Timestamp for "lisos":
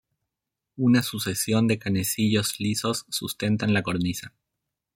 2.59-3.05